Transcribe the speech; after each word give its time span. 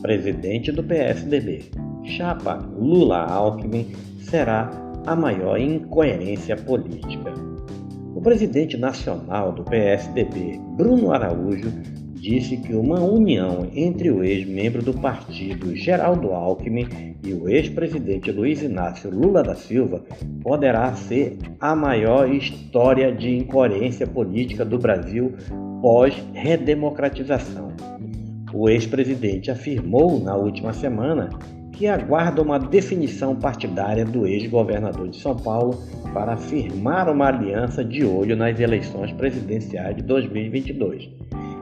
presidente 0.00 0.72
do 0.72 0.82
PSDB. 0.82 1.70
Chapa 2.04 2.54
Lula-Alckmin 2.78 3.86
será 4.18 4.70
a 5.06 5.14
maior 5.14 5.58
incoerência 5.58 6.56
política. 6.56 7.32
O 8.14 8.20
presidente 8.20 8.76
nacional 8.76 9.52
do 9.52 9.62
PSDB, 9.64 10.60
Bruno 10.76 11.12
Araújo, 11.12 11.70
disse 12.14 12.56
que 12.58 12.74
uma 12.74 13.00
união 13.00 13.68
entre 13.74 14.10
o 14.10 14.22
ex-membro 14.22 14.82
do 14.82 14.92
partido 14.92 15.74
Geraldo 15.74 16.32
Alckmin 16.32 17.16
e 17.24 17.32
o 17.32 17.48
ex-presidente 17.48 18.30
Luiz 18.30 18.62
Inácio 18.62 19.10
Lula 19.10 19.42
da 19.42 19.54
Silva 19.54 20.04
poderá 20.42 20.92
ser 20.94 21.38
a 21.58 21.74
maior 21.74 22.30
história 22.30 23.10
de 23.10 23.34
incoerência 23.36 24.06
política 24.06 24.64
do 24.64 24.78
Brasil 24.78 25.32
pós-redemocratização. 25.80 27.70
O 28.52 28.68
ex-presidente 28.68 29.50
afirmou 29.50 30.18
na 30.20 30.34
última 30.34 30.72
semana 30.72 31.28
que 31.72 31.86
aguarda 31.86 32.42
uma 32.42 32.58
definição 32.58 33.36
partidária 33.36 34.04
do 34.04 34.26
ex-governador 34.26 35.08
de 35.08 35.18
São 35.18 35.36
Paulo 35.36 35.82
para 36.12 36.36
firmar 36.36 37.08
uma 37.08 37.28
aliança 37.28 37.84
de 37.84 38.04
olho 38.04 38.36
nas 38.36 38.58
eleições 38.58 39.12
presidenciais 39.12 39.96
de 39.96 40.02
2022. 40.02 41.08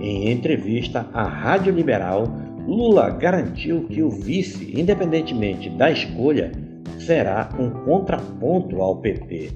Em 0.00 0.32
entrevista 0.32 1.06
à 1.12 1.22
Rádio 1.24 1.72
Liberal, 1.72 2.24
Lula 2.66 3.10
garantiu 3.10 3.84
que 3.84 4.02
o 4.02 4.08
vice, 4.08 4.72
independentemente 4.74 5.68
da 5.68 5.90
escolha, 5.90 6.50
será 6.98 7.50
um 7.58 7.70
contraponto 7.84 8.80
ao 8.80 8.96
PT. 8.96 9.50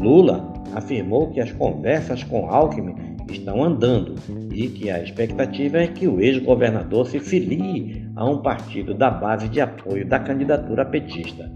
Lula 0.00 0.52
afirmou 0.74 1.30
que 1.30 1.40
as 1.40 1.52
conversas 1.52 2.24
com 2.24 2.48
Alckmin 2.48 3.13
estão 3.28 3.62
andando 3.62 4.14
e 4.52 4.68
que 4.68 4.90
a 4.90 5.02
expectativa 5.02 5.78
é 5.78 5.86
que 5.86 6.06
o 6.06 6.20
ex-governador 6.20 7.06
se 7.06 7.18
filie 7.18 8.06
a 8.14 8.24
um 8.24 8.42
partido 8.42 8.94
da 8.94 9.10
base 9.10 9.48
de 9.48 9.60
apoio 9.60 10.06
da 10.06 10.18
candidatura 10.18 10.84
petista. 10.84 11.50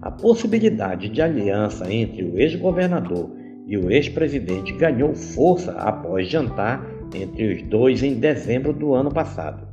A 0.00 0.10
possibilidade 0.10 1.08
de 1.08 1.22
aliança 1.22 1.92
entre 1.92 2.24
o 2.24 2.38
ex-governador 2.38 3.30
e 3.66 3.76
o 3.76 3.90
ex-presidente 3.90 4.72
ganhou 4.72 5.14
força 5.14 5.72
após 5.72 6.28
jantar 6.28 6.84
entre 7.14 7.54
os 7.54 7.62
dois 7.62 8.02
em 8.02 8.14
dezembro 8.14 8.72
do 8.72 8.94
ano 8.94 9.10
passado. 9.10 9.66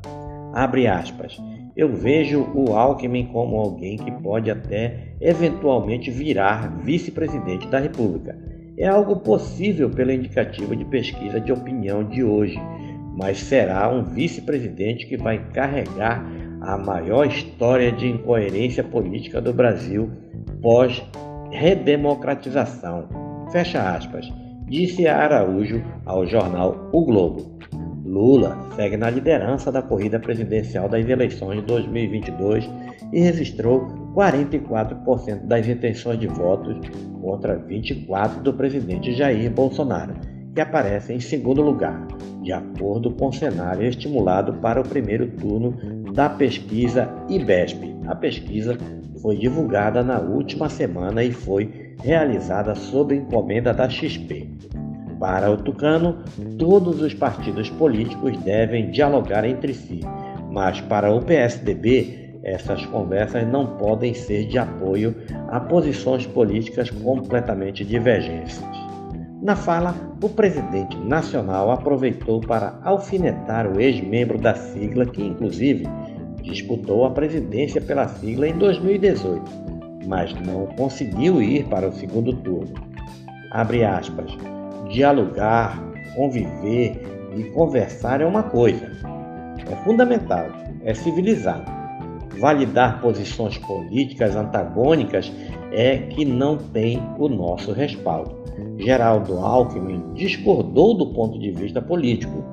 Abre 0.53 0.87
aspas. 0.87 1.37
Eu 1.75 1.93
vejo 1.93 2.45
o 2.53 2.73
Alckmin 2.73 3.27
como 3.27 3.57
alguém 3.57 3.97
que 3.97 4.11
pode 4.11 4.51
até 4.51 5.13
eventualmente 5.21 6.11
virar 6.11 6.77
vice-presidente 6.81 7.67
da 7.67 7.79
República 7.79 8.48
é 8.79 8.87
algo 8.87 9.17
possível 9.17 9.89
pela 9.89 10.13
indicativa 10.13 10.73
de 10.73 10.85
pesquisa 10.85 11.41
de 11.41 11.51
opinião 11.51 12.01
de 12.03 12.23
hoje, 12.23 12.57
mas 13.17 13.39
será 13.39 13.89
um 13.89 14.05
vice-presidente 14.05 15.05
que 15.05 15.17
vai 15.17 15.37
carregar 15.51 16.25
a 16.61 16.77
maior 16.77 17.27
história 17.27 17.91
de 17.91 18.07
incoerência 18.07 18.81
política 18.81 19.41
do 19.41 19.51
Brasil 19.51 20.09
pós-redemocratização. 20.61 23.09
Fecha 23.51 23.81
aspas, 23.81 24.31
disse 24.65 25.05
Araújo 25.07 25.83
ao 26.05 26.25
jornal 26.25 26.89
O 26.93 27.03
Globo. 27.03 27.59
Lula 28.05 28.57
segue 28.75 28.95
na 28.95 29.09
liderança 29.09 29.71
da 29.71 29.81
corrida 29.81 30.19
presidencial 30.19 30.87
das 30.87 31.07
eleições 31.07 31.59
de 31.59 31.65
2022 31.65 32.69
e 33.11 33.19
registrou 33.19 34.08
44% 34.19 35.45
das 35.45 35.65
intenções 35.65 36.19
de 36.19 36.27
votos 36.27 36.77
contra 37.21 37.57
24% 37.57 38.41
do 38.41 38.53
presidente 38.53 39.13
Jair 39.13 39.49
Bolsonaro, 39.49 40.13
que 40.53 40.59
aparece 40.59 41.13
em 41.13 41.21
segundo 41.21 41.61
lugar, 41.61 42.05
de 42.41 42.51
acordo 42.51 43.11
com 43.11 43.27
o 43.27 43.33
cenário 43.33 43.87
estimulado 43.87 44.55
para 44.55 44.81
o 44.81 44.87
primeiro 44.87 45.27
turno 45.37 45.73
da 46.11 46.29
pesquisa 46.29 47.09
IBESP. 47.29 47.95
A 48.07 48.15
pesquisa 48.15 48.77
foi 49.21 49.37
divulgada 49.37 50.03
na 50.03 50.19
última 50.19 50.67
semana 50.67 51.23
e 51.23 51.31
foi 51.31 51.93
realizada 52.03 52.75
sob 52.75 53.15
encomenda 53.15 53.73
da 53.73 53.89
XP. 53.89 54.49
Para 55.17 55.49
o 55.49 55.57
Tucano, 55.57 56.17
todos 56.57 57.01
os 57.01 57.13
partidos 57.13 57.69
políticos 57.69 58.37
devem 58.39 58.91
dialogar 58.91 59.45
entre 59.45 59.73
si, 59.73 60.01
mas 60.51 60.81
para 60.81 61.11
o 61.13 61.21
PSDB, 61.21 62.18
essas 62.43 62.85
conversas 62.85 63.45
não 63.47 63.77
podem 63.77 64.13
ser 64.13 64.45
de 64.45 64.57
apoio 64.57 65.15
a 65.49 65.59
posições 65.59 66.25
políticas 66.25 66.89
completamente 66.89 67.83
divergentes. 67.83 68.61
Na 69.41 69.55
fala, 69.55 69.95
o 70.21 70.29
presidente 70.29 70.97
nacional 70.97 71.71
aproveitou 71.71 72.41
para 72.41 72.79
alfinetar 72.83 73.67
o 73.67 73.79
ex-membro 73.79 74.37
da 74.37 74.53
sigla, 74.53 75.05
que 75.05 75.23
inclusive 75.23 75.85
disputou 76.41 77.05
a 77.05 77.11
presidência 77.11 77.81
pela 77.81 78.07
sigla 78.07 78.47
em 78.47 78.57
2018, 78.57 79.43
mas 80.07 80.33
não 80.45 80.65
conseguiu 80.67 81.41
ir 81.41 81.65
para 81.65 81.87
o 81.87 81.93
segundo 81.93 82.33
turno. 82.33 82.73
Abre 83.51 83.83
aspas. 83.83 84.31
Dialogar, 84.89 85.81
conviver 86.15 87.01
e 87.37 87.43
conversar 87.51 88.21
é 88.21 88.25
uma 88.25 88.43
coisa. 88.43 88.91
É 89.71 89.75
fundamental, 89.83 90.47
é 90.83 90.93
civilizado 90.93 91.78
validar 92.37 93.01
posições 93.01 93.57
políticas 93.57 94.35
antagônicas 94.35 95.31
é 95.71 95.97
que 95.97 96.25
não 96.25 96.57
tem 96.57 97.01
o 97.17 97.27
nosso 97.27 97.71
respaldo. 97.71 98.37
Geraldo 98.77 99.37
Alckmin 99.39 100.13
discordou 100.13 100.95
do 100.95 101.07
ponto 101.07 101.39
de 101.39 101.51
vista 101.51 101.81
político, 101.81 102.43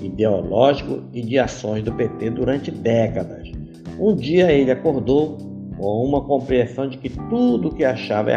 ideológico 0.00 1.02
e 1.12 1.22
de 1.22 1.38
ações 1.38 1.82
do 1.82 1.92
PT 1.92 2.30
durante 2.30 2.70
décadas. 2.70 3.50
Um 3.98 4.14
dia 4.14 4.50
ele 4.50 4.70
acordou 4.70 5.36
com 5.76 6.04
uma 6.04 6.20
compreensão 6.22 6.88
de 6.88 6.98
que 6.98 7.10
tudo 7.10 7.68
o 7.68 7.74
que 7.74 7.84
achava 7.84 8.30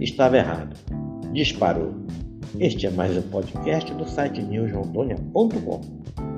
estava 0.00 0.36
errado. 0.36 0.76
Disparou. 1.32 1.92
Este 2.58 2.86
é 2.86 2.90
mais 2.90 3.16
um 3.16 3.22
podcast 3.22 3.92
do 3.94 4.06
site 4.06 4.42
newsrondônia.com. 4.42 6.31